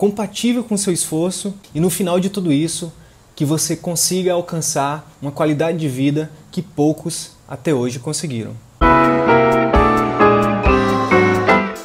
[0.00, 2.90] compatível com o seu esforço e no final de tudo isso,
[3.36, 8.56] que você consiga alcançar uma qualidade de vida que poucos até hoje conseguiram.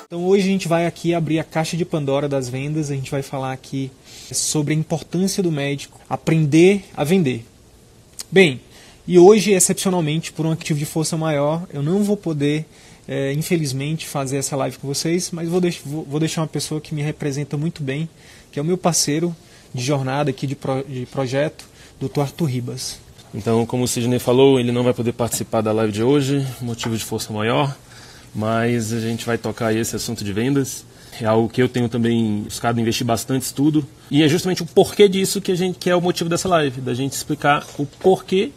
[0.05, 3.11] Então hoje a gente vai aqui abrir a caixa de Pandora das vendas, a gente
[3.11, 3.91] vai falar aqui
[4.31, 7.45] sobre a importância do médico aprender a vender.
[8.31, 8.61] Bem,
[9.05, 12.65] e hoje, excepcionalmente, por um ativo de força maior, eu não vou poder
[13.07, 16.93] é, infelizmente, fazer essa live com vocês, mas vou, deix vou, deixar uma pessoa que
[16.93, 18.09] me representa muito bem,
[18.51, 19.35] que é o meu parceiro
[19.73, 21.67] de jornada aqui de, pro de projeto,
[21.99, 22.21] Dr.
[22.21, 22.99] Arthur Ribas.
[23.33, 26.97] Então, como o Sidney falou, ele não vai poder participar da live de hoje, motivo
[26.97, 27.75] de força maior,
[28.33, 30.85] mas a gente vai tocar esse assunto de vendas.
[31.21, 33.85] É algo que eu tenho também buscado investir bastante estudo.
[34.11, 36.81] E é justamente o porquê disso que, a gente, que é o motivo dessa live,
[36.81, 38.51] da gente explicar o porquê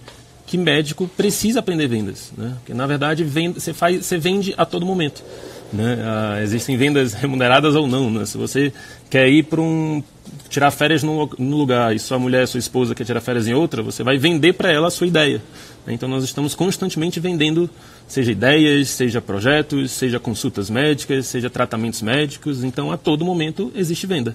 [0.48, 2.54] que médico precisa aprender vendas, né?
[2.56, 5.22] Porque na verdade você faz, você vende a todo momento,
[5.70, 5.98] né?
[6.02, 8.24] Ah, existem vendas remuneradas ou não, né?
[8.24, 8.72] Se você
[9.10, 10.02] quer ir para um
[10.48, 13.82] tirar férias no, no, lugar e sua mulher, sua esposa quer tirar férias em outra,
[13.82, 15.42] você vai vender para ela a sua ideia.
[15.86, 15.92] Né?
[15.92, 17.68] Então nós estamos constantemente vendendo,
[18.06, 22.64] seja ideias, seja projetos, seja consultas médicas, seja tratamentos médicos.
[22.64, 24.34] Então a todo momento existe venda.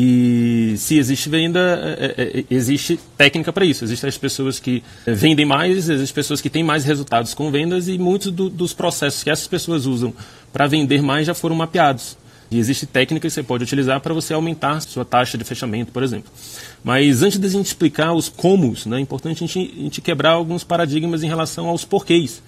[0.00, 1.58] E se existe venda,
[1.98, 3.82] é, é, é existe técnica para isso.
[3.82, 7.98] Existem as pessoas que vendem mais, existem pessoas que têm mais resultados com vendas e
[7.98, 10.14] muitos do, dos processos que essas pessoas usam
[10.52, 12.16] para vender mais já foram mapeados.
[12.48, 16.04] E existe técnica que você pode utilizar para você aumentar sua taxa de fechamento, por
[16.04, 16.30] exemplo.
[16.84, 20.00] Mas antes de a gente explicar os comos, né, é importante a gente, a gente
[20.00, 22.40] quebrar alguns paradigmas em relação aos porquês.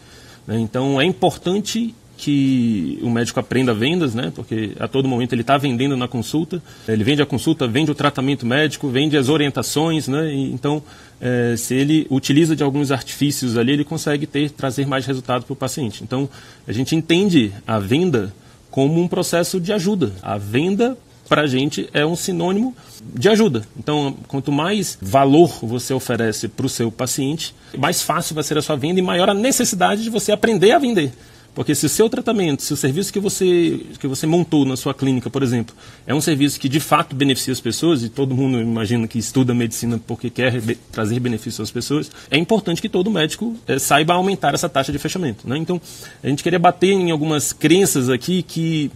[0.47, 0.61] Né?
[0.61, 4.31] Então é importante que o médico aprenda vendas, né?
[4.35, 6.63] Porque a todo momento ele está vendendo na consulta.
[6.87, 10.31] Ele vende a consulta, vende o tratamento médico, vende as orientações, né?
[10.31, 10.83] E, então,
[11.19, 15.53] é, se ele utiliza de alguns artifícios ali, ele consegue ter trazer mais resultado para
[15.55, 16.05] o paciente.
[16.05, 16.29] Então,
[16.69, 18.35] a gente entende a venda
[18.71, 20.13] como um processo de ajuda.
[20.21, 22.77] A venda para a gente é um sinônimo
[23.15, 23.63] de ajuda.
[23.79, 28.63] Então, quanto mais valor você oferece para o seu paciente, mais fácil vai ser a
[28.63, 31.13] sua venda e maior a necessidade de você aprender a vender.
[31.55, 34.95] Porque se o seu tratamento, se o serviço que você, que você montou na sua
[34.95, 35.75] clínica, por exemplo,
[36.07, 39.53] é um serviço que de fato beneficia as pessoas, e todo mundo imagina que estuda
[39.53, 40.61] medicina porque quer
[40.93, 44.99] trazer benefício às pessoas, é importante que todo médico é, saiba aumentar essa taxa de
[44.99, 45.49] fechamento.
[45.49, 45.59] Né?
[45.59, 45.81] Então,
[46.23, 48.91] a gente queria bater em algumas crenças aqui que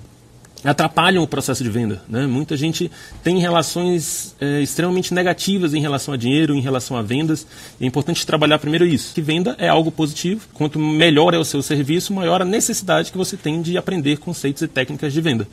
[0.64, 2.02] atrapalham o processo de venda.
[2.08, 2.26] Né?
[2.26, 2.91] Muita gente
[3.22, 7.47] tem relações é, extremamente negativas em relação a dinheiro, em relação a vendas.
[7.80, 10.47] É importante trabalhar primeiro isso, que venda é algo positivo.
[10.54, 14.62] Quanto melhor é o seu serviço, maior a necessidade que você tem de aprender conceitos
[14.62, 15.47] e técnicas de venda.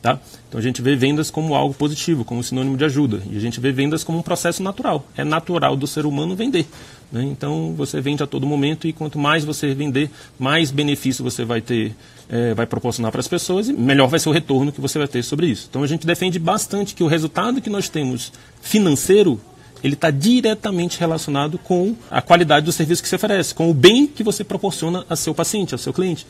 [0.00, 0.18] Tá?
[0.48, 3.20] Então a gente vê vendas como algo positivo, como sinônimo de ajuda.
[3.30, 5.04] E a gente vê vendas como um processo natural.
[5.16, 6.66] É natural do ser humano vender.
[7.10, 7.24] Né?
[7.24, 10.08] Então você vende a todo momento e quanto mais você vender,
[10.38, 11.96] mais benefício você vai ter,
[12.28, 15.08] é, vai proporcionar para as pessoas e melhor vai ser o retorno que você vai
[15.08, 15.66] ter sobre isso.
[15.68, 19.40] Então a gente defende bastante que o resultado que nós temos financeiro
[19.82, 24.08] ele está diretamente relacionado com a qualidade do serviço que você oferece, com o bem
[24.08, 26.26] que você proporciona a seu paciente, ao seu cliente.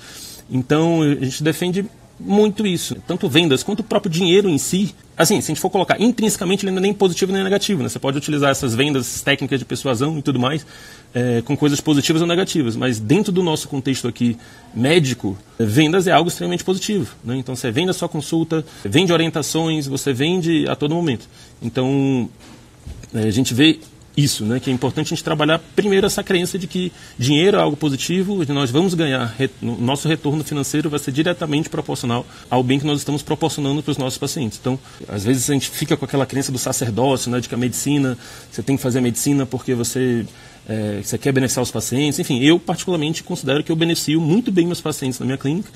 [0.51, 1.87] Então a gente defende
[2.19, 2.97] muito isso.
[3.06, 4.95] Tanto vendas quanto o próprio dinheiro em si.
[5.17, 7.83] Assim, se a gente for colocar intrinsecamente, ele não é nem positivo nem negativo.
[7.83, 7.89] Né?
[7.89, 10.65] Você pode utilizar essas vendas técnicas de persuasão e tudo mais
[11.15, 12.77] é, com coisas positivas ou negativas.
[12.77, 14.37] Mas dentro do nosso contexto aqui
[14.75, 17.15] médico, vendas é algo extremamente positivo.
[17.25, 17.37] Né?
[17.37, 21.28] Então você vende a sua consulta, vende orientações, você vende a todo momento.
[21.62, 22.28] Então
[23.15, 23.78] é, a gente vê
[24.19, 24.59] isso, né?
[24.59, 28.45] Que é importante a gente trabalhar primeiro essa crença de que dinheiro é algo positivo,
[28.53, 32.99] nós vamos ganhar, o nosso retorno financeiro vai ser diretamente proporcional ao bem que nós
[32.99, 34.59] estamos proporcionando para os nossos pacientes.
[34.61, 34.77] Então,
[35.07, 37.39] às vezes a gente fica com aquela crença do sacerdócio, né?
[37.39, 38.19] De que a medicina,
[38.51, 40.27] você tem que fazer a medicina porque você
[40.69, 42.19] é, você quer beneficiar os pacientes.
[42.19, 45.71] Enfim, eu particularmente considero que eu beneficio muito bem meus pacientes na minha clínica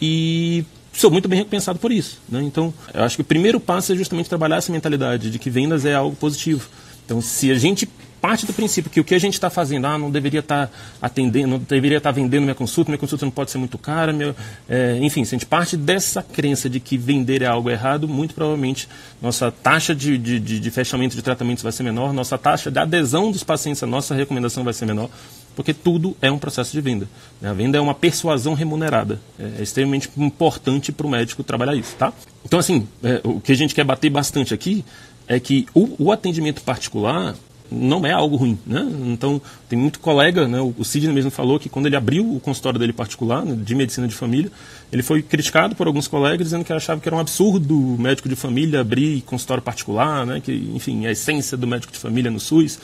[0.00, 2.18] e sou muito bem recompensado por isso.
[2.28, 2.42] Né?
[2.42, 5.86] Então, eu acho que o primeiro passo é justamente trabalhar essa mentalidade de que vendas
[5.86, 6.68] é algo positivo.
[7.06, 7.88] Então, se a gente
[8.20, 10.72] parte do princípio que o que a gente está fazendo, ah, não deveria estar tá
[11.00, 14.12] atendendo, não deveria estar tá vendendo minha consulta, minha consulta não pode ser muito cara,
[14.12, 14.34] meu,
[14.68, 18.34] é, enfim, se a gente parte dessa crença de que vender é algo errado, muito
[18.34, 18.88] provavelmente
[19.22, 22.80] nossa taxa de, de, de, de fechamento de tratamentos vai ser menor, nossa taxa de
[22.80, 25.08] adesão dos pacientes à nossa recomendação vai ser menor,
[25.56, 27.08] porque tudo é um processo de venda.
[27.42, 29.18] A venda é uma persuasão remunerada.
[29.38, 32.12] É, é extremamente importante para o médico trabalhar isso, tá?
[32.44, 34.84] Então, assim, é, o que a gente quer bater bastante aqui
[35.26, 37.34] é que o, o atendimento particular
[37.70, 38.86] não é algo ruim, né?
[39.06, 40.60] Então, tem muito colega, né?
[40.60, 44.06] O Sidney mesmo falou que quando ele abriu o consultório dele particular, né, de medicina
[44.06, 44.52] de família,
[44.92, 48.28] ele foi criticado por alguns colegas dizendo que achava que era um absurdo o médico
[48.28, 50.40] de família abrir consultório particular, né?
[50.40, 52.78] Que, enfim, a essência do médico de família no SUS.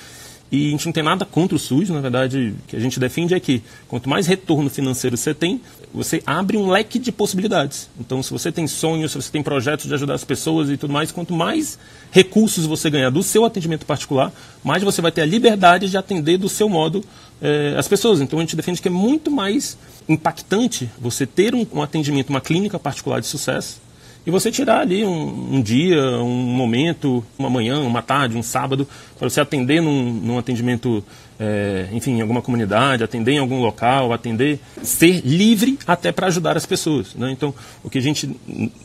[0.53, 3.01] E a gente não tem nada contra o SUS, na verdade, o que a gente
[3.01, 5.63] defende é que quanto mais retorno financeiro você tem,
[5.95, 7.89] você abre um leque de possibilidades.
[7.99, 10.93] Então, se você tem sonhos, se você tem projetos de ajudar as pessoas e tudo
[10.93, 11.79] mais, quanto mais
[12.11, 14.31] recursos você ganhar do seu atendimento particular,
[14.63, 17.03] mais você vai ter a liberdade de atender do seu modo
[17.41, 18.21] eh, as pessoas.
[18.21, 22.43] Então, a gente defende que é muito mais impactante você ter um, um atendimento, uma
[22.43, 23.81] clínica particular de sucesso,
[24.25, 28.87] e você tirar ali um, um, dia, um momento, uma manhã, uma tarde, um sábado,
[29.19, 31.05] para você atender num, num atendimento,
[31.41, 36.57] é, enfim, em alguma comunidade, atender em algum local, atender, ser livre até para ajudar
[36.57, 37.17] as pessoas.
[37.17, 37.33] Né?
[37.33, 37.53] Então,
[37.83, 38.31] o que a gente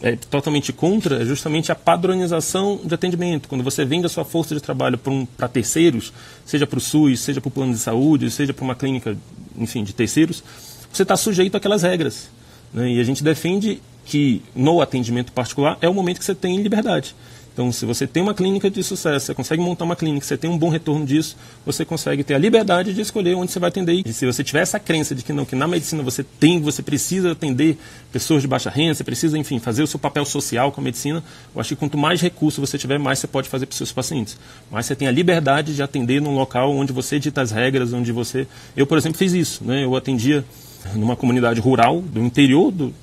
[0.02, 3.48] é totalmente contra é justamente a padronização de atendimento.
[3.48, 5.24] Quando você vende a sua força de trabalho para um,
[5.54, 6.12] terceiros,
[6.48, 9.16] seja para o SUS, seja para o plano de saúde, seja para uma clínica,
[9.56, 10.44] enfim, de terceiros,
[10.92, 12.28] você está sujeito àquelas regras.
[12.74, 12.94] Né?
[12.94, 17.14] E a gente defende que no atendimento particular é o momento que você tem liberdade.
[17.58, 20.48] Então, se você tem uma clínica de sucesso, você consegue montar uma clínica, você tem
[20.48, 24.04] um bom retorno disso, você consegue ter a liberdade de escolher onde você vai atender.
[24.06, 26.84] E se você tiver essa crença de que não, que na medicina você tem, você
[26.84, 27.76] precisa atender
[28.12, 31.24] pessoas de baixa renda, você precisa, enfim, fazer o seu papel social com a medicina,
[31.54, 33.92] eu acho que quanto mais recursos você tiver, mais você pode fazer para os seus
[33.92, 34.38] pacientes.
[34.70, 38.12] Mais você tem a liberdade de atender num local onde você dita as regras, onde
[38.12, 38.46] você...
[38.76, 39.84] Eu, por exemplo, fiz isso, né?
[39.84, 40.46] Eu atendia
[40.94, 42.94] numa comunidade rural do interior do,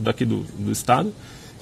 [0.00, 1.12] daqui do, do estado.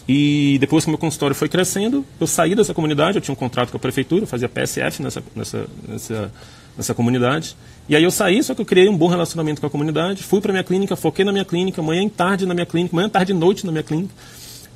[0.09, 3.71] E depois que meu consultório foi crescendo, eu saí dessa comunidade, eu tinha um contrato
[3.71, 6.33] com a prefeitura, fazia PSF nessa, nessa, nessa,
[6.75, 7.55] nessa comunidade.
[7.87, 10.41] E aí eu saí, só que eu criei um bom relacionamento com a comunidade, fui
[10.41, 13.33] para minha clínica, foquei na minha clínica, manhã e tarde na minha clínica, manhã, tarde
[13.33, 14.15] e noite na minha clínica.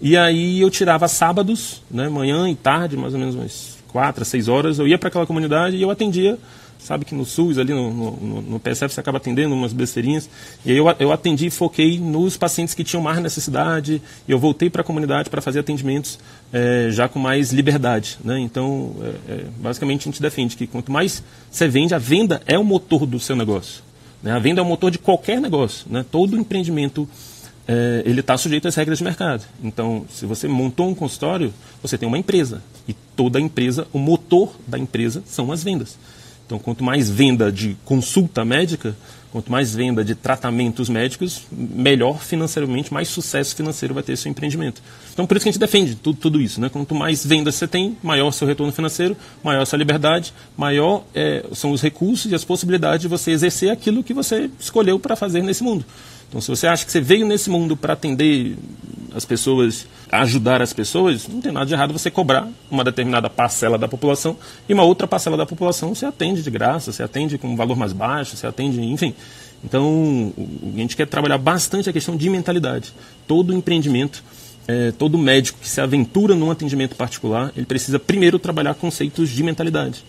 [0.03, 4.49] E aí eu tirava sábados, né, manhã e tarde, mais ou menos umas quatro, seis
[4.49, 6.39] horas, eu ia para aquela comunidade e eu atendia
[6.83, 10.29] sabe que no SUS, ali no, no, no, PSF, você acaba atendendo umas besteirinhas.
[10.65, 14.39] E aí eu, eu atendi e foquei nos pacientes que tinham mais necessidade, e eu
[14.39, 16.19] voltei para a comunidade para fazer atendimentos
[16.53, 18.19] é, já com mais liberdade.
[18.25, 18.41] Né?
[18.41, 22.59] Então, é, é, basicamente, a gente defende que quanto mais você vende, a venda é
[22.59, 23.83] o motor do seu negócio.
[24.23, 24.33] Né?
[24.33, 25.87] A venda é o motor de qualquer negócio.
[25.91, 26.05] Né?
[26.11, 27.09] Todo empreendimento
[28.05, 29.45] ele está sujeito às regras de mercado.
[29.63, 32.61] Então, se você montou um consultório, você tem uma empresa.
[32.87, 35.97] E toda empresa, o motor da empresa são as vendas.
[36.53, 38.95] Então, quanto mais venda de consulta médica,
[39.31, 44.83] quanto mais venda de tratamentos médicos, melhor financeiramente, mais sucesso financeiro vai ter seu empreendimento.
[45.15, 46.61] Então, por isso que a gente defende tudo, tudo isso.
[46.61, 46.69] Né?
[46.69, 51.71] Quanto mais vendas você tem, maior seu retorno financeiro, maior sua liberdade, maior é, são
[51.71, 55.65] os recursos e as possibilidades de você exercer aquilo que você escolheu para fazer nesse
[55.65, 55.87] mundo.
[56.33, 58.57] Então, se você acha que você veio nesse mundo para atender
[59.15, 63.77] as pessoas, ajudar as pessoas, não tem nada de errado você cobrar uma determinada parcela
[63.77, 64.35] da população
[64.67, 67.77] e uma outra parcela da população você atende de graça, você atende com um valor
[67.77, 69.15] mais baixo, você atende, enfim.
[69.63, 70.33] Então,
[70.75, 72.95] a gente quer trabalhar bastante a questão de mentalidade.
[73.29, 74.25] Todo empreendimento,
[74.67, 79.43] é, todo médico que se aventura num atendimento particular, ele precisa primeiro trabalhar conceitos de
[79.43, 80.03] mentalidade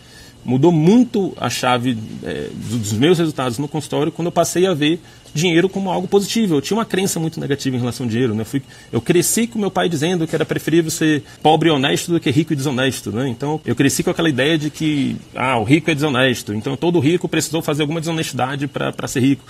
[0.46, 5.00] mudou muito a chave é, dos meus resultados no consultório quando eu passei a ver
[5.34, 6.56] dinheiro como algo positivo.
[6.56, 8.36] Eu tinha uma crença muito negativa em relação ao dinheiro.
[8.36, 8.42] Né?
[8.42, 8.62] Eu, fui,
[8.92, 12.30] eu cresci com meu pai dizendo que era preferível ser pobre e honesto do que
[12.30, 13.12] rico e desonesto.
[13.12, 13.30] Né?
[13.30, 16.54] Então eu cresci com aquela ideia de que ah, o rico é desonesto.
[16.54, 19.44] Então todo rico precisou fazer alguma desonestidade para ser rico.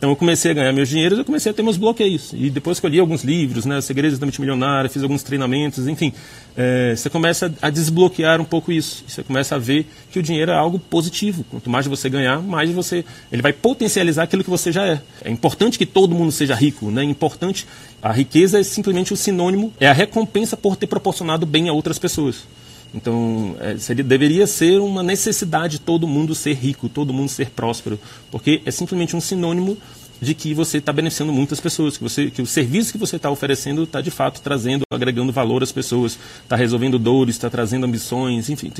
[0.00, 2.32] Então eu comecei a ganhar meus dinheiros, eu comecei a ter meus bloqueios.
[2.32, 5.86] E depois que eu li alguns livros, né, Segredos da Mente Milionária, fiz alguns treinamentos,
[5.86, 6.10] enfim,
[6.56, 9.04] é, você começa a desbloquear um pouco isso.
[9.06, 11.44] Você começa a ver que o dinheiro é algo positivo.
[11.50, 15.02] Quanto mais você ganhar, mais você, ele vai potencializar aquilo que você já é.
[15.22, 17.02] É importante que todo mundo seja rico, né?
[17.02, 17.66] É importante.
[18.00, 21.98] A riqueza é simplesmente o sinônimo, é a recompensa por ter proporcionado bem a outras
[21.98, 22.46] pessoas.
[22.94, 27.98] Então, é, seria, deveria ser uma necessidade todo mundo ser rico, todo mundo ser próspero,
[28.30, 29.76] porque é simplesmente um sinônimo
[30.20, 33.30] de que você está beneficiando muitas pessoas, que, você, que o serviço que você está
[33.30, 38.50] oferecendo está de fato trazendo, agregando valor às pessoas, está resolvendo dores, está trazendo ambições,
[38.50, 38.70] enfim,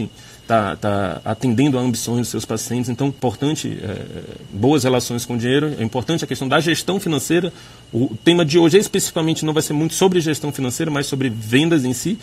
[0.42, 2.90] está tá atendendo a ambições dos seus pacientes.
[2.90, 4.06] Então, é importante é,
[4.52, 7.50] boas relações com o dinheiro, é importante a questão da gestão financeira.
[7.90, 11.86] O tema de hoje especificamente não vai ser muito sobre gestão financeira, mas sobre vendas
[11.86, 12.18] em si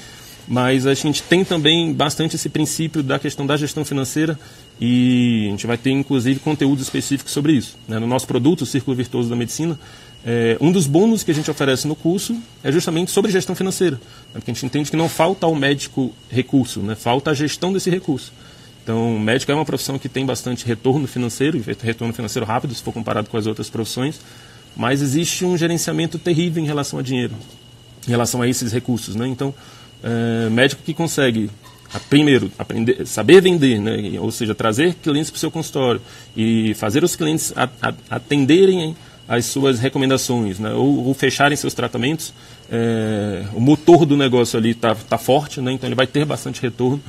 [0.48, 4.40] mas a gente tem também bastante esse princípio da questão da gestão financeira
[4.80, 7.78] e a gente vai ter inclusive conteúdo específico sobre isso.
[7.88, 8.00] Né?
[8.00, 9.78] No nosso produto, o Círculo Virtuoso da Medicina,
[10.26, 13.98] é, um dos bônus que a gente oferece no curso é justamente sobre gestão financeira,
[13.98, 14.40] né?
[14.40, 16.96] porque a gente entende que não falta ao médico recurso, né?
[16.96, 18.32] falta a gestão desse recurso.
[18.84, 22.94] Então, médico é uma profissão que tem bastante retorno financeiro, retorno financeiro rápido, se for
[22.94, 24.22] comparado com as outras profissões,
[24.78, 27.34] mas existe um gerenciamento terrível em relação a dinheiro,
[28.08, 29.14] em relação a esses recursos.
[29.14, 29.28] Né?
[29.28, 29.54] Então,
[30.04, 31.50] é, médico que consegue
[32.10, 34.20] primeiro, aprender, saber vender, né?
[34.20, 36.02] ou seja, trazer clientes para o seu consultório
[36.36, 37.54] e fazer os clientes
[38.10, 38.96] atenderem
[39.28, 40.72] as suas recomendações, né?
[40.74, 42.34] ou, ou fecharem seus tratamentos,
[42.72, 45.72] é, o motor do negócio ali está tá forte, né?
[45.72, 47.02] então ele vai ter bastante retorno.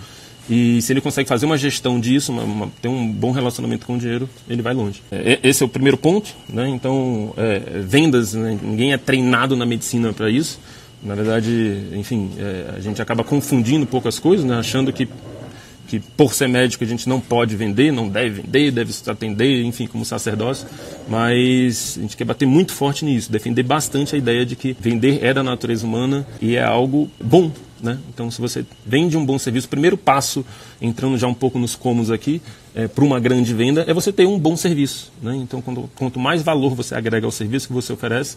[0.50, 3.96] E se ele consegue fazer uma gestão disso, uma, uma, ter um bom relacionamento com
[3.96, 5.02] o dinheiro, ele vai longe.
[5.12, 6.34] É, esse é o primeiro ponto.
[6.48, 6.66] Né?
[6.70, 8.58] Então, é, vendas, né?
[8.62, 10.58] ninguém é treinado na medicina para isso.
[11.02, 14.56] Na verdade, enfim, é, a gente acaba confundindo poucas coisas, né?
[14.56, 15.08] achando que
[15.88, 19.86] que por ser médico a gente não pode vender, não deve vender, deve atender, enfim,
[19.86, 20.68] como sacerdócio,
[21.08, 25.24] mas a gente quer bater muito forte nisso, defender bastante a ideia de que vender
[25.24, 27.50] é da natureza humana e é algo bom,
[27.82, 27.98] né?
[28.08, 30.44] Então, se você vende um bom serviço, o primeiro passo,
[30.80, 32.42] entrando já um pouco nos comos aqui,
[32.74, 35.12] é, para uma grande venda, é você ter um bom serviço.
[35.22, 35.36] Né?
[35.36, 38.36] Então, quando, quanto mais valor você agrega ao serviço que você oferece,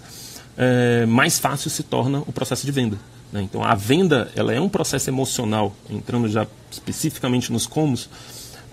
[0.57, 2.97] é, mais fácil se torna o processo de venda.
[3.31, 3.41] Né?
[3.41, 8.09] Então, a venda ela é um processo emocional, entrando já especificamente nos comos.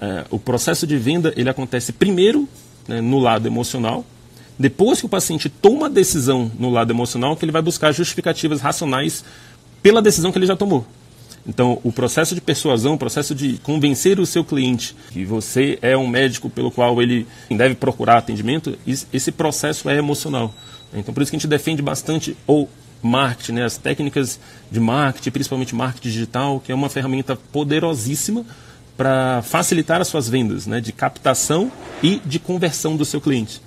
[0.00, 2.48] É, o processo de venda ele acontece primeiro
[2.87, 4.04] né, no lado emocional,
[4.58, 8.60] depois que o paciente toma a decisão no lado emocional, que ele vai buscar justificativas
[8.60, 9.25] racionais
[9.82, 10.87] pela decisão que ele já tomou.
[11.47, 15.97] Então, o processo de persuasão, o processo de convencer o seu cliente que você é
[15.97, 20.52] um médico pelo qual ele deve procurar atendimento, esse processo é emocional.
[20.92, 22.68] Então, por isso que a gente defende bastante o
[23.02, 24.38] marketing, né, as técnicas
[24.70, 28.44] de marketing, principalmente marketing digital, que é uma ferramenta poderosíssima
[28.97, 31.70] para facilitar as suas vendas, né, de captação
[32.02, 33.62] e de conversão do seu cliente.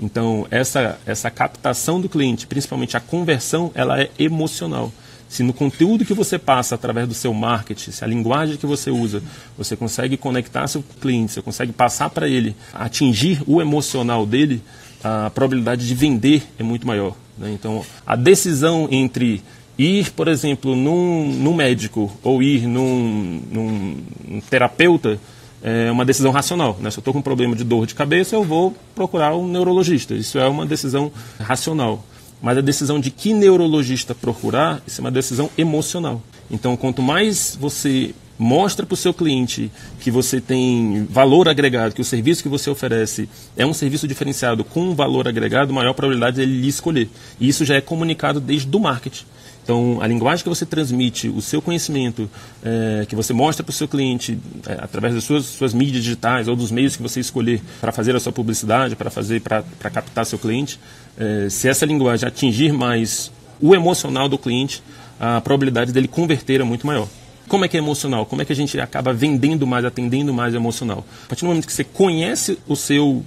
[0.00, 4.92] Então, essa, essa captação do cliente, principalmente a conversão, ela é emocional.
[5.28, 8.90] Se no conteúdo que você passa através do seu marketing, se a linguagem que você
[8.90, 9.22] usa,
[9.58, 14.62] você consegue conectar seu cliente, você consegue passar para ele, atingir o emocional dele,
[15.02, 17.14] a probabilidade de vender é muito maior.
[17.36, 17.52] Né?
[17.52, 19.42] Então, a decisão entre
[19.78, 25.18] ir, por exemplo, num, num médico ou ir num, num, terapeuta
[25.62, 26.78] é uma decisão racional.
[26.80, 26.90] Né?
[26.90, 30.14] Se eu estou com um problema de dor de cabeça, eu vou procurar um neurologista.
[30.14, 32.04] Isso é uma decisão racional.
[32.44, 36.22] Mas a decisão de que neurologista procurar, isso é uma decisão emocional.
[36.50, 42.02] Então, quanto mais você mostra para o seu cliente que você tem valor agregado, que
[42.02, 46.60] o serviço que você oferece é um serviço diferenciado com valor agregado, maior probabilidade dele
[46.60, 47.08] lhe escolher.
[47.40, 49.24] E isso já é comunicado desde o marketing.
[49.64, 52.30] Então, a linguagem que você transmite, o seu conhecimento,
[52.62, 56.48] é, que você mostra para o seu cliente é, através das suas, suas mídias digitais
[56.48, 60.26] ou dos meios que você escolher para fazer a sua publicidade, para fazer para captar
[60.26, 60.78] seu cliente,
[61.18, 64.82] é, se essa linguagem atingir mais o emocional do cliente,
[65.18, 67.08] a probabilidade dele converter é muito maior.
[67.48, 68.26] Como é que é emocional?
[68.26, 71.06] Como é que a gente acaba vendendo mais, atendendo mais emocional?
[71.24, 73.24] A partir do momento que você conhece o seu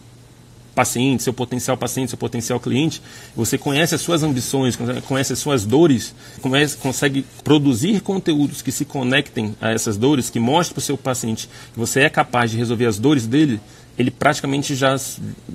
[0.78, 3.02] paciente, seu potencial paciente, seu potencial cliente,
[3.36, 8.86] você conhece as suas ambições, conhece as suas dores, conhece, consegue produzir conteúdos que se
[8.86, 12.58] conectem a essas dores, que mostrem para o seu paciente que você é capaz de
[12.58, 13.60] resolver as dores dele,
[13.98, 14.96] ele praticamente já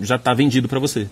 [0.00, 1.06] já está vendido para você.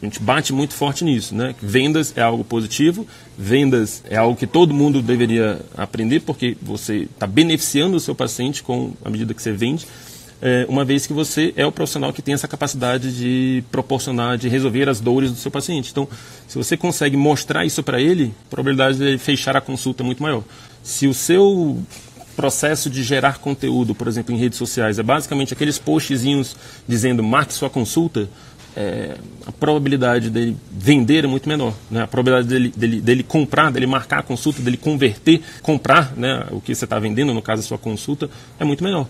[0.00, 1.54] A gente bate muito forte nisso, né?
[1.60, 7.26] Vendas é algo positivo, vendas é algo que todo mundo deveria aprender, porque você está
[7.26, 9.86] beneficiando o seu paciente com a medida que você vende,
[10.42, 14.48] é, uma vez que você é o profissional que tem essa capacidade de proporcionar, de
[14.48, 15.90] resolver as dores do seu paciente.
[15.90, 16.08] Então,
[16.48, 20.22] se você consegue mostrar isso para ele, a probabilidade de fechar a consulta é muito
[20.22, 20.42] maior.
[20.82, 21.78] Se o seu
[22.34, 26.56] processo de gerar conteúdo, por exemplo, em redes sociais, é basicamente aqueles postzinhos
[26.88, 28.28] dizendo marque sua consulta,
[28.74, 29.16] é,
[29.46, 31.74] a probabilidade dele vender é muito menor.
[31.90, 32.02] Né?
[32.02, 36.60] A probabilidade dele, dele, dele, comprar, dele marcar a consulta, dele converter, comprar né, o
[36.60, 39.06] que você está vendendo, no caso a sua consulta, é muito menor.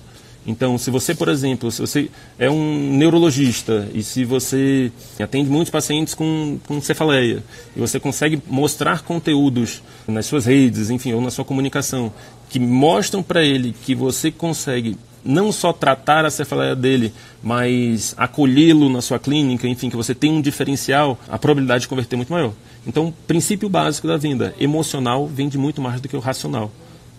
[0.50, 4.90] Então, se você, por exemplo, se você é um neurologista e se você
[5.22, 7.42] atende muitos pacientes com, com cefaleia
[7.74, 12.12] e você consegue mostrar conteúdos nas suas redes, enfim, ou na sua comunicação,
[12.48, 18.88] que mostram para ele que você consegue não só tratar a cefaleia dele, mas acolhê-lo
[18.88, 22.32] na sua clínica, enfim, que você tem um diferencial, a probabilidade de converter é muito
[22.32, 22.52] maior.
[22.84, 26.72] Então, princípio básico da venda, emocional vende muito mais do que o racional,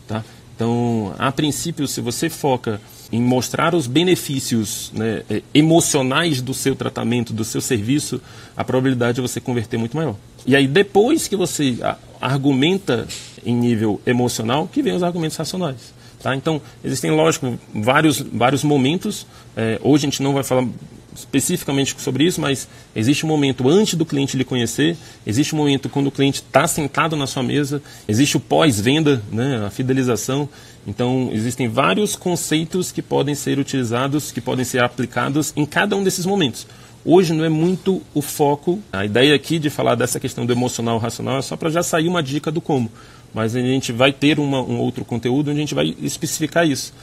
[0.08, 0.24] tá?
[0.56, 6.76] Então, a princípio, se você foca em mostrar os benefícios né, é, emocionais do seu
[6.76, 8.22] tratamento, do seu serviço,
[8.56, 10.16] a probabilidade de você converter é muito maior.
[10.46, 11.78] E aí, depois que você
[12.20, 13.08] argumenta
[13.46, 15.94] em nível emocional, que vem os argumentos racionais.
[16.22, 16.36] Tá?
[16.36, 19.26] Então, existem, lógico, vários, vários momentos.
[19.56, 20.68] É, hoje a gente não vai falar
[21.16, 25.90] especificamente sobre isso, mas existe um momento antes do cliente lhe conhecer, existe um momento
[25.90, 30.48] quando o cliente está sentado na sua mesa, existe o pós-venda, né, a fidelização.
[30.86, 36.04] Então, existem vários conceitos que podem ser utilizados, que podem ser aplicados em cada um
[36.04, 36.66] desses momentos.
[37.04, 38.80] Hoje não é muito o foco.
[38.94, 42.08] A ideia aqui de falar dessa questão do emocional racional é só para já sair
[42.08, 42.92] uma dica do como.
[43.34, 46.94] mas a gente vai ter uma, um outro conteúdo onde a gente vai especificar isso.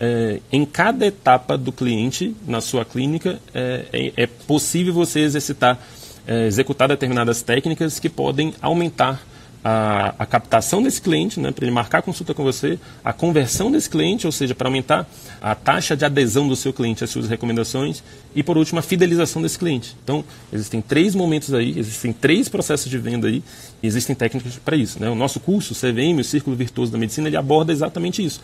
[0.00, 5.76] É, em cada etapa do cliente na sua clínica é, é, é possível você exercitar,
[6.24, 9.20] é, executar determinadas técnicas que podem aumentar
[9.62, 13.90] a, a captação desse cliente, né, para ele marcar consulta com você, a conversão desse
[13.90, 15.08] cliente, ou seja, para aumentar
[15.40, 18.02] a taxa de adesão do seu cliente às suas recomendações,
[18.34, 19.96] e por último, a fidelização desse cliente.
[20.02, 23.42] Então, existem três momentos aí, existem três processos de venda aí,
[23.82, 25.00] e existem técnicas para isso.
[25.00, 25.08] Né?
[25.08, 28.40] O nosso curso, o CVM, o Círculo Virtuoso da Medicina, ele aborda exatamente isso.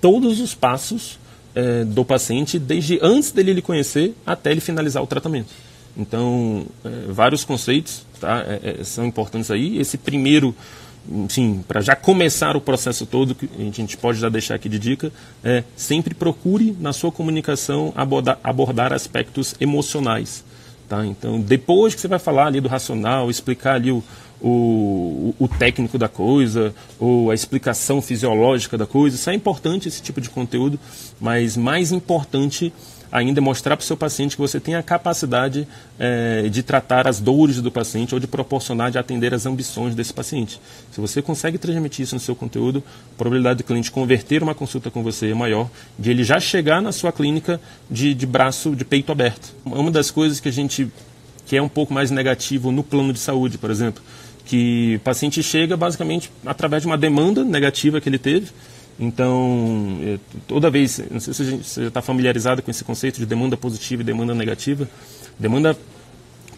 [0.00, 1.18] Todos os passos
[1.54, 5.48] é, do paciente, desde antes dele lhe conhecer até ele finalizar o tratamento.
[5.96, 9.78] Então, é, vários conceitos tá, é, é, são importantes aí.
[9.78, 10.54] Esse primeiro,
[11.10, 14.78] enfim, para já começar o processo todo, que a gente pode já deixar aqui de
[14.78, 15.12] dica,
[15.44, 20.44] é sempre procure na sua comunicação abordar, abordar aspectos emocionais.
[20.88, 21.04] Tá?
[21.06, 24.02] Então, depois que você vai falar ali do racional, explicar ali o,
[24.40, 30.02] o, o, técnico da coisa, ou a explicação fisiológica da coisa, isso é importante, esse
[30.02, 30.78] tipo de conteúdo,
[31.20, 32.72] mas mais importante
[33.12, 37.20] ainda mostrar para o seu paciente que você tem a capacidade é, de tratar as
[37.20, 40.58] dores do paciente ou de proporcionar, de atender as ambições desse paciente.
[40.90, 42.82] Se você consegue transmitir isso no seu conteúdo,
[43.14, 46.80] a probabilidade do cliente converter uma consulta com você é maior, de ele já chegar
[46.80, 49.54] na sua clínica de, de braço, de peito aberto.
[49.64, 50.90] Uma das coisas que a gente
[51.44, 54.02] que é um pouco mais negativo no plano de saúde, por exemplo,
[54.46, 58.46] que o paciente chega basicamente através de uma demanda negativa que ele teve,
[58.98, 63.56] então, é, toda vez, não sei se você está familiarizado com esse conceito de demanda
[63.56, 64.88] positiva e demanda negativa.
[65.38, 65.76] Demanda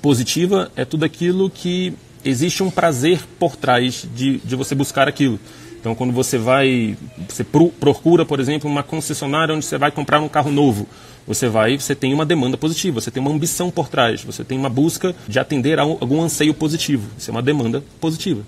[0.02, 5.38] positiva é tudo aquilo que existe um prazer por trás de, de você buscar aquilo.
[5.80, 6.96] Então, quando você vai,
[7.28, 10.88] você procura, por exemplo, uma concessionária onde você vai comprar um carro novo,
[11.26, 14.58] você vai, você tem uma demanda positiva, você tem uma ambição por trás, você tem
[14.58, 17.08] uma busca de atender a algum anseio positivo.
[17.18, 18.42] Isso é uma demanda positiva.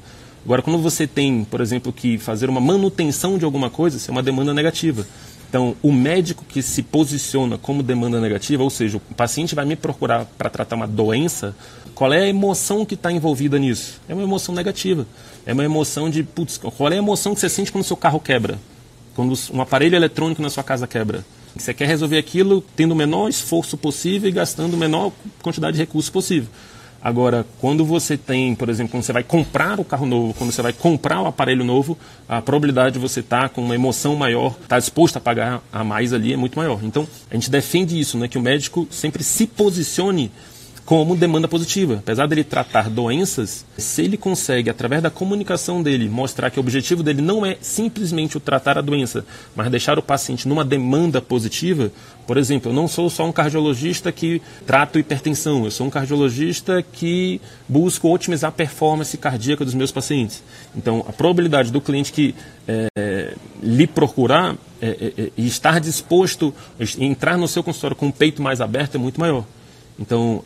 [0.46, 4.12] Agora, quando você tem, por exemplo, que fazer uma manutenção de alguma coisa, isso é
[4.12, 5.04] uma demanda negativa.
[5.48, 9.74] Então, o médico que se posiciona como demanda negativa, ou seja, o paciente vai me
[9.74, 11.52] procurar para tratar uma doença,
[11.96, 14.00] qual é a emoção que está envolvida nisso?
[14.08, 15.04] É uma emoção negativa.
[15.44, 18.20] É uma emoção de, putz, qual é a emoção que você sente quando seu carro
[18.20, 18.56] quebra?
[19.16, 21.26] Quando um aparelho eletrônico na sua casa quebra?
[21.56, 25.10] Você quer resolver aquilo tendo o menor esforço possível e gastando a menor
[25.42, 26.48] quantidade de recursos possível.
[27.06, 30.60] Agora, quando você tem, por exemplo, quando você vai comprar o carro novo, quando você
[30.60, 31.96] vai comprar o aparelho novo,
[32.28, 35.62] a probabilidade de você estar tá com uma emoção maior, estar tá disposto a pagar
[35.72, 36.80] a mais ali é muito maior.
[36.82, 40.32] Então, a gente defende isso, né, que o médico sempre se posicione
[40.86, 41.94] como demanda positiva.
[41.94, 47.02] Apesar dele tratar doenças, se ele consegue, através da comunicação dele, mostrar que o objetivo
[47.02, 51.90] dele não é simplesmente o tratar a doença, mas deixar o paciente numa demanda positiva,
[52.24, 56.80] por exemplo, eu não sou só um cardiologista que trato hipertensão, eu sou um cardiologista
[56.80, 60.40] que busco otimizar a performance cardíaca dos meus pacientes.
[60.76, 62.32] Então, a probabilidade do cliente que
[62.68, 68.06] é, lhe procurar é, é, é e estar disposto a entrar no seu consultório com
[68.06, 69.44] o peito mais aberto é muito maior.
[69.98, 70.42] Então,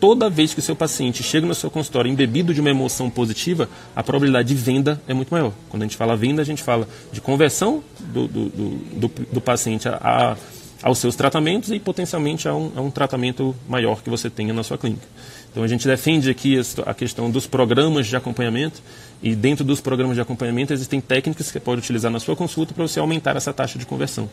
[0.00, 3.68] toda vez que o seu paciente chega no seu consultório embebido de uma emoção positiva,
[3.94, 5.52] a probabilidade de venda é muito maior.
[5.68, 9.88] Quando a gente fala venda, a gente fala de conversão do, do, do, do paciente
[9.88, 10.36] a, a,
[10.82, 14.64] aos seus tratamentos e potencialmente a um, a um, tratamento maior que você tenha na
[14.64, 15.06] sua clínica.
[15.52, 18.82] Então, a gente defende aqui a questão dos programas de acompanhamento
[19.22, 22.74] e dentro dos programas de acompanhamento existem técnicas que você pode utilizar na sua consulta
[22.74, 24.28] para você aumentar essa taxa de conversão.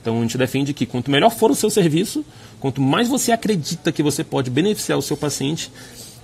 [0.00, 2.24] Então a gente defende que quanto melhor for o seu serviço,
[2.60, 5.70] quanto mais você acredita que você pode beneficiar o seu paciente,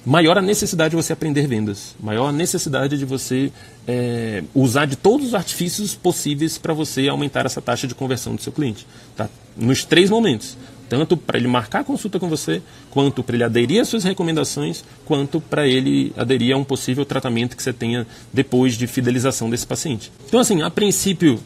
[0.04, 3.50] maior a necessidade de você aprender vendas, maior a necessidade de você
[3.87, 8.42] é, usar de todos os artifícios possíveis para você aumentar essa taxa de conversão do
[8.42, 8.87] seu cliente.
[9.16, 9.28] Tá?
[9.56, 10.56] Nos três momentos.
[10.87, 12.60] Tanto para ele marcar a consulta com você,
[12.90, 17.56] quanto para ele aderir às suas recomendações, quanto para ele aderir a um possível tratamento
[17.56, 20.12] que você tenha depois de fidelização desse paciente.
[20.28, 21.40] Então, assim, a princípio,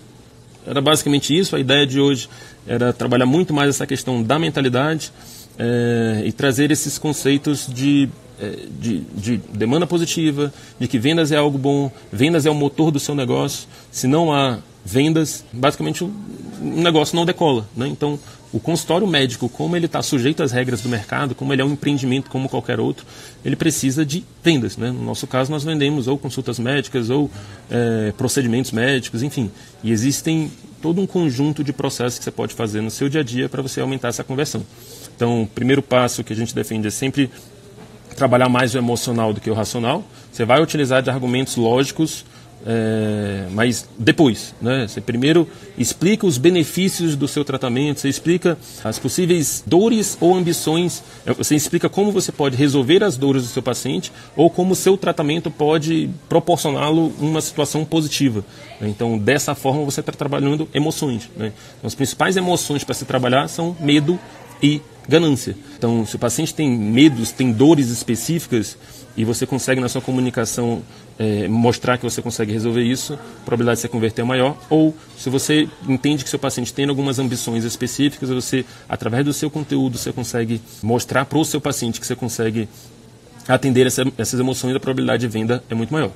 [0.68, 1.56] era basicamente isso.
[1.56, 2.28] A ideia de hoje
[2.66, 5.12] era trabalhar muito mais essa questão da mentalidade
[5.58, 8.08] é, e trazer esses conceitos de,
[8.40, 12.90] é, de, de, demanda positiva, de que vendas é algo bom, vendas é o motor
[12.90, 13.68] do seu negócio.
[13.90, 16.12] Se não há vendas, basicamente o
[16.60, 17.66] negócio não decola.
[17.76, 17.88] Né?
[17.88, 18.18] Então,
[18.52, 21.72] o consultório médico, como ele está sujeito às regras do mercado, como ele é um
[21.72, 23.04] empreendimento como qualquer outro,
[23.44, 24.76] ele precisa de vendas.
[24.76, 24.90] Né?
[24.90, 27.30] No nosso caso, nós vendemos ou consultas médicas ou
[27.70, 29.50] é, procedimentos médicos, enfim.
[29.84, 33.24] E existem todo um conjunto de processos que você pode fazer no seu dia a
[33.24, 34.64] dia para você aumentar essa conversão.
[35.14, 37.30] Então, o primeiro passo que a gente defende é sempre
[38.16, 40.04] trabalhar mais o emocional do que o racional.
[40.32, 42.24] Você vai utilizar de argumentos lógicos
[42.66, 44.86] é, mas depois, né?
[44.86, 51.02] Você primeiro explica os benefícios do seu tratamento, você explica as possíveis dores ou ambições,
[51.24, 54.76] é, você explica como você pode resolver as dores do seu paciente ou como o
[54.76, 58.44] seu tratamento pode proporcioná-lo uma situação positiva.
[58.80, 58.88] Né?
[58.88, 61.30] Então, dessa forma, você está trabalhando emoções.
[61.36, 61.52] Né?
[61.78, 64.18] Então, as principais emoções para se trabalhar são medo
[64.62, 65.56] e ganância.
[65.76, 68.76] Então, se o paciente tem medos, tem dores específicas
[69.18, 70.80] e você consegue na sua comunicação
[71.18, 74.56] é, mostrar que você consegue resolver isso, a probabilidade de você converter é maior.
[74.70, 79.50] Ou se você entende que seu paciente tem algumas ambições específicas, você, através do seu
[79.50, 82.68] conteúdo, você consegue mostrar para o seu paciente que você consegue
[83.48, 86.12] atender essa, essas emoções, a probabilidade de venda é muito maior.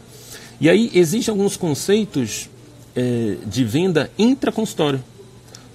[0.60, 2.48] E aí existem alguns conceitos
[2.94, 5.02] é, de venda intraconsultório.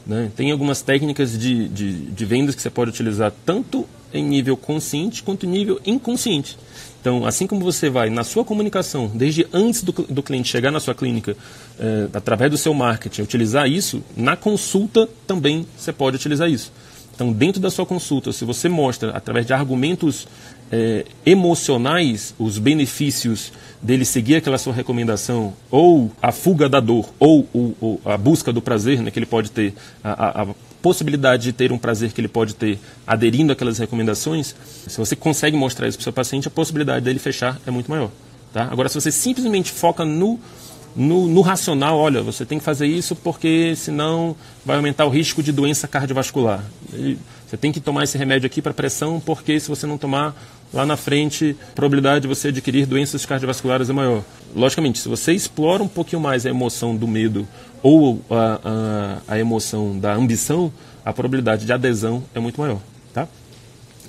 [0.05, 0.31] Né?
[0.33, 5.21] Tem algumas técnicas de, de, de vendas que você pode utilizar tanto em nível consciente
[5.21, 6.57] quanto em nível inconsciente.
[7.07, 10.79] Então, assim como você vai na sua comunicação, desde antes do, do cliente chegar na
[10.81, 11.37] sua clínica,
[11.79, 16.69] é, através do seu marketing, utilizar isso, na consulta também você pode utilizar isso.
[17.15, 20.27] Então, dentro da sua consulta, se você mostra, através de argumentos
[20.69, 27.47] é, emocionais, os benefícios dele seguir aquela sua recomendação, ou a fuga da dor, ou,
[27.53, 30.47] ou a busca do prazer né, que ele pode ter, a, a
[30.87, 34.55] possibilidade de ter um prazer que ele pode ter aderindo àquelas recomendações,
[34.87, 37.91] se você consegue mostrar isso para o seu paciente, a possibilidade dele fechar é muito
[37.91, 38.09] maior.
[38.53, 38.69] Tá?
[38.71, 40.39] Agora, se você simplesmente foca no,
[40.95, 44.33] no, no, racional, olha, você tem que fazer isso porque senão
[44.65, 46.63] vai aumentar o risco de doença cardiovascular.
[47.45, 50.41] Você tem que tomar esse remédio aqui para pressão porque se você não tomar
[50.73, 54.23] lá na frente, a probabilidade de você adquirir doenças cardiovasculares é maior.
[54.55, 57.45] Logicamente, se você explora um pouquinho mais a emoção do medo
[57.81, 60.71] ou a, a, a emoção da ambição,
[61.05, 62.79] a probabilidade de adesão é muito maior.
[63.13, 63.27] Tá?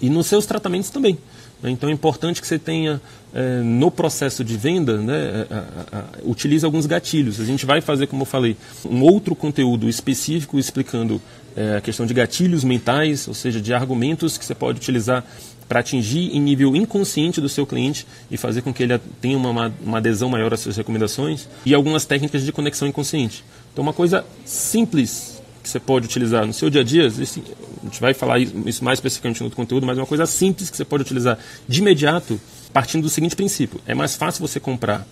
[0.00, 1.18] E nos seus tratamentos também.
[1.62, 1.70] Né?
[1.70, 3.00] Então é importante que você tenha
[3.33, 7.40] é, no processo de venda, né, a, a, utilize alguns gatilhos.
[7.40, 11.20] A gente vai fazer, como eu falei, um outro conteúdo específico explicando
[11.57, 15.24] é, a questão de gatilhos mentais, ou seja, de argumentos que você pode utilizar
[15.68, 19.72] para atingir em nível inconsciente do seu cliente e fazer com que ele tenha uma,
[19.85, 23.44] uma adesão maior às suas recomendações e algumas técnicas de conexão inconsciente.
[23.72, 28.00] Então, uma coisa simples que você pode utilizar no seu dia a dia, a gente
[28.00, 31.02] vai falar isso mais especificamente no outro conteúdo, mas uma coisa simples que você pode
[31.02, 32.40] utilizar de imediato,
[32.72, 35.07] partindo do seguinte princípio: é mais fácil você comprar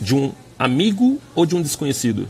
[0.00, 2.26] de um amigo ou de um desconhecido.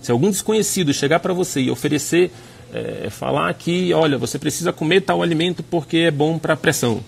[0.00, 2.30] Se algum desconhecido chegar para você e oferecer,
[2.72, 7.02] é, falar que, olha, você precisa comer tal alimento porque é bom para a pressão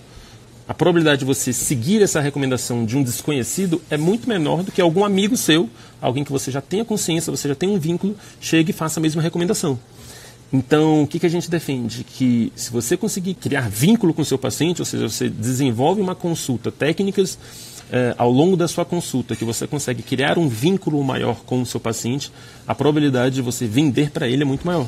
[0.71, 4.79] a probabilidade de você seguir essa recomendação de um desconhecido é muito menor do que
[4.79, 5.69] algum amigo seu,
[6.01, 9.03] alguém que você já tenha consciência, você já tem um vínculo, chegue e faça a
[9.03, 9.77] mesma recomendação.
[10.53, 12.05] Então, o que, que a gente defende?
[12.05, 16.15] Que se você conseguir criar vínculo com o seu paciente, ou seja, você desenvolve uma
[16.15, 17.37] consulta, técnicas
[17.91, 21.65] eh, ao longo da sua consulta, que você consegue criar um vínculo maior com o
[21.65, 22.31] seu paciente,
[22.65, 24.87] a probabilidade de você vender para ele é muito maior.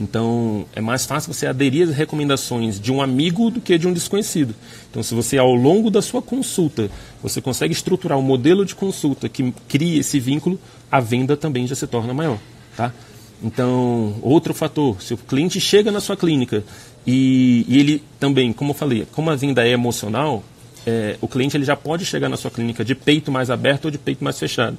[0.00, 3.92] Então, é mais fácil você aderir às recomendações de um amigo do que de um
[3.92, 4.54] desconhecido.
[4.90, 6.90] Então, se você, ao longo da sua consulta,
[7.22, 10.58] você consegue estruturar um modelo de consulta que crie esse vínculo,
[10.90, 12.38] a venda também já se torna maior.
[12.74, 12.94] Tá?
[13.42, 16.64] Então, outro fator, se o cliente chega na sua clínica
[17.06, 20.42] e, e ele também, como eu falei, como a venda é emocional,
[20.86, 23.90] é, o cliente ele já pode chegar na sua clínica de peito mais aberto ou
[23.90, 24.78] de peito mais fechado.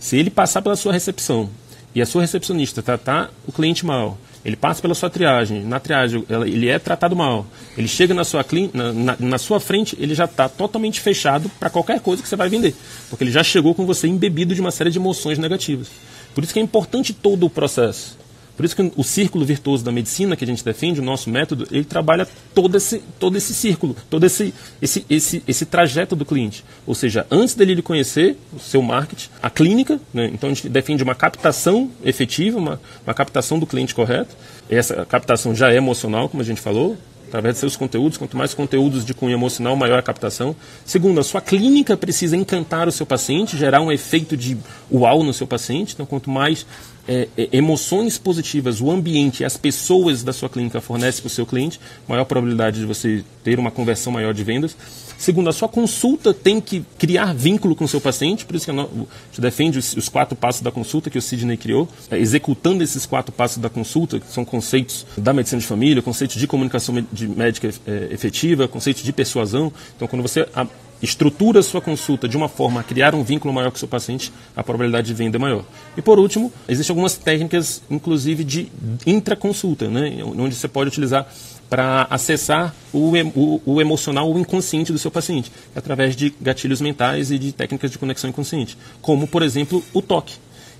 [0.00, 1.50] Se ele passar pela sua recepção
[1.94, 6.24] e a sua recepcionista tratar o cliente mal, ele passa pela sua triagem, na triagem
[6.46, 10.24] ele é tratado mal, ele chega na sua, na, na, na sua frente, ele já
[10.24, 12.74] está totalmente fechado para qualquer coisa que você vai vender,
[13.08, 15.88] porque ele já chegou com você embebido de uma série de emoções negativas.
[16.34, 18.18] Por isso que é importante todo o processo.
[18.62, 21.66] Por isso que o círculo virtuoso da medicina que a gente defende, o nosso método,
[21.72, 26.64] ele trabalha todo esse, todo esse círculo, todo esse, esse, esse, esse trajeto do cliente.
[26.86, 30.30] Ou seja, antes dele lhe conhecer, o seu marketing, a clínica, né?
[30.32, 34.36] então a gente defende uma captação efetiva, uma, uma captação do cliente correto.
[34.70, 36.96] Essa captação já é emocional, como a gente falou,
[37.32, 38.18] através de seus conteúdos.
[38.18, 40.54] Quanto mais conteúdos de cunho emocional, maior a captação.
[40.84, 44.56] Segundo, a sua clínica precisa encantar o seu paciente, gerar um efeito de
[44.90, 45.94] uau no seu paciente.
[45.94, 46.66] Então, quanto mais
[47.06, 51.46] é, é, emoções positivas o ambiente as pessoas da sua clínica fornecem para o seu
[51.46, 54.76] cliente, maior probabilidade de você ter uma conversão maior de vendas.
[55.18, 58.72] Segundo, a sua consulta tem que criar vínculo com o seu paciente, por isso que
[58.72, 63.06] gente defende os, os quatro passos da consulta que o Sidney criou, é, executando esses
[63.06, 67.28] quatro passos da consulta, que são conceitos da medicina de família, conceitos de comunicação de
[67.28, 69.72] médica é, efetiva, conceitos de persuasão.
[69.94, 70.66] Então, quando você a,
[71.02, 73.88] estrutura a sua consulta de uma forma a criar um vínculo maior com o seu
[73.88, 75.64] paciente, a probabilidade de venda é maior.
[75.96, 78.68] E por último, existem algumas técnicas, inclusive de
[79.06, 81.26] intraconsulta, né, onde você pode utilizar
[81.68, 87.30] para acessar o, o, o, emocional, o inconsciente do seu paciente, através de gatilhos mentais
[87.30, 90.34] e de técnicas de conexão inconsciente, como, por exemplo, o toque.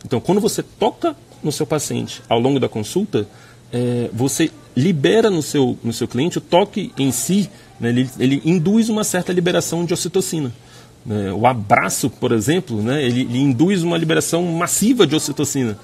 [0.04, 3.26] Então, quando você toca no seu paciente ao longo da consulta,
[3.72, 7.48] é, você libera no seu, no seu cliente o toque em si
[7.82, 10.52] né, ele, ele, induz uma certa liberação de ocitocina.
[11.04, 11.32] Né?
[11.32, 15.76] O abraço, por exemplo, né, ele, ele, induz uma liberação massiva de ocitocina.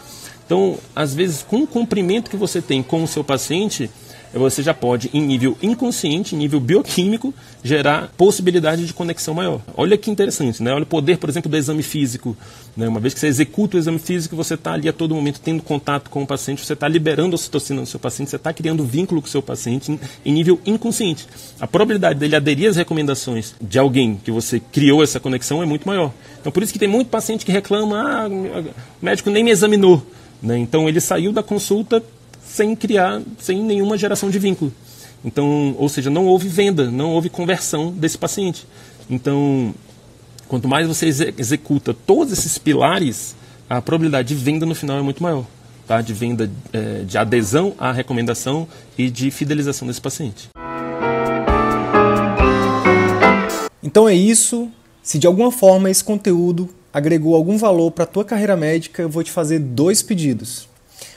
[0.47, 3.91] Então, às vezes, com o comprimento que você tem com o seu paciente,
[4.33, 9.61] você já pode, em nível inconsciente, em nível bioquímico, gerar possibilidade de conexão maior.
[9.77, 10.73] Olha que interessante, né?
[10.73, 12.37] Olha o poder, por exemplo, do exame físico.
[12.77, 12.87] Né?
[12.89, 15.63] Uma vez que você executa o exame físico, você está ali a todo momento tendo
[15.63, 18.85] contato com o paciente, você está liberando a citocina no seu paciente, você está criando
[18.85, 21.27] vínculo com o seu paciente em, nível inconsciente.
[21.61, 25.87] A probabilidade dele aderir às recomendações de alguém que você criou essa conexão é muito
[25.87, 26.13] maior.
[26.41, 30.03] Então, por isso que tem muito paciente que reclama, ah, o médico nem me examinou.
[30.43, 30.59] Né?
[30.59, 32.03] Então, ele saiu da consulta
[32.49, 34.73] sem criar, sem nenhuma geração de vínculo.
[35.25, 38.67] Então, ou seja, não houve venda, não houve conversão desse paciente.
[39.11, 39.75] Então,
[40.49, 43.35] quanto mais você executa todos esses pilares,
[43.69, 45.45] a probabilidade de venda no final é muito maior.
[45.87, 46.01] Tá?
[46.01, 50.49] De venda, é, de adesão à recomendação e de fidelização desse paciente.
[53.83, 54.69] Então é isso.
[55.03, 59.09] Se de alguma forma esse conteúdo agregou algum valor para a tua carreira médica, eu
[59.09, 60.69] vou te fazer dois pedidos.